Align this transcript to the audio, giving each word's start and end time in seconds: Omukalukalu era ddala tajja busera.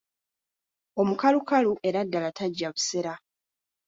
Omukalukalu 1.01 1.73
era 1.87 1.99
ddala 2.05 2.29
tajja 2.37 2.67
busera. 2.75 3.13